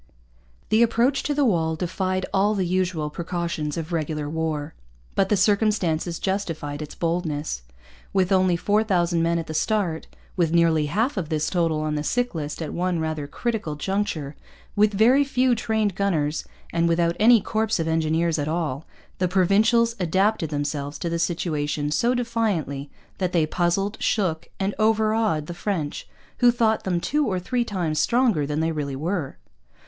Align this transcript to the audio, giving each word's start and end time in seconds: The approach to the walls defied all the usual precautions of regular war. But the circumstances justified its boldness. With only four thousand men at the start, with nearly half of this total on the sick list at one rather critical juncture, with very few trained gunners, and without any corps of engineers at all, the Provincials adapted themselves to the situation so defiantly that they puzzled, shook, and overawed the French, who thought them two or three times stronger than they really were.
The 0.69 0.81
approach 0.81 1.21
to 1.21 1.35
the 1.35 1.45
walls 1.45 1.77
defied 1.77 2.25
all 2.33 2.55
the 2.55 2.65
usual 2.65 3.11
precautions 3.11 3.77
of 3.77 3.91
regular 3.93 4.27
war. 4.27 4.73
But 5.13 5.29
the 5.29 5.37
circumstances 5.37 6.17
justified 6.17 6.81
its 6.81 6.95
boldness. 6.95 7.61
With 8.11 8.31
only 8.31 8.57
four 8.57 8.83
thousand 8.83 9.21
men 9.21 9.37
at 9.37 9.45
the 9.45 9.53
start, 9.53 10.07
with 10.35 10.51
nearly 10.55 10.87
half 10.87 11.17
of 11.17 11.29
this 11.29 11.51
total 11.51 11.81
on 11.81 11.93
the 11.93 12.01
sick 12.03 12.33
list 12.33 12.63
at 12.63 12.73
one 12.73 12.97
rather 12.97 13.27
critical 13.27 13.75
juncture, 13.75 14.35
with 14.75 14.91
very 14.91 15.23
few 15.23 15.53
trained 15.53 15.93
gunners, 15.93 16.45
and 16.73 16.89
without 16.89 17.15
any 17.19 17.39
corps 17.39 17.79
of 17.79 17.87
engineers 17.87 18.39
at 18.39 18.47
all, 18.47 18.87
the 19.19 19.27
Provincials 19.27 19.95
adapted 19.99 20.49
themselves 20.49 20.97
to 20.97 21.11
the 21.11 21.19
situation 21.19 21.91
so 21.91 22.15
defiantly 22.15 22.89
that 23.19 23.33
they 23.33 23.45
puzzled, 23.45 23.97
shook, 24.01 24.49
and 24.59 24.73
overawed 24.79 25.45
the 25.45 25.53
French, 25.53 26.07
who 26.39 26.49
thought 26.49 26.85
them 26.85 26.99
two 26.99 27.27
or 27.27 27.37
three 27.39 27.63
times 27.63 27.99
stronger 27.99 28.47
than 28.47 28.61
they 28.61 28.71
really 28.71 28.95
were. 28.95 29.37